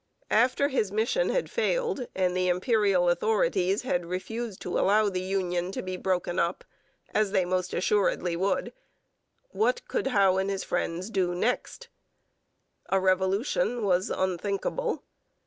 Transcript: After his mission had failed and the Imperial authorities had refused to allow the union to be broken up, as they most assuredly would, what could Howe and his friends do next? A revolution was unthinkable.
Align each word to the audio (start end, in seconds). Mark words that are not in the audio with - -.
After 0.31 0.69
his 0.69 0.91
mission 0.91 1.29
had 1.29 1.51
failed 1.51 2.07
and 2.15 2.35
the 2.35 2.47
Imperial 2.47 3.07
authorities 3.07 3.83
had 3.83 4.03
refused 4.07 4.59
to 4.61 4.79
allow 4.79 5.09
the 5.09 5.21
union 5.21 5.71
to 5.73 5.83
be 5.83 5.95
broken 5.95 6.39
up, 6.39 6.63
as 7.13 7.29
they 7.33 7.45
most 7.45 7.71
assuredly 7.71 8.35
would, 8.35 8.73
what 9.51 9.87
could 9.87 10.07
Howe 10.07 10.37
and 10.37 10.49
his 10.49 10.63
friends 10.63 11.11
do 11.11 11.35
next? 11.35 11.87
A 12.89 12.99
revolution 12.99 13.83
was 13.83 14.09
unthinkable. 14.09 15.03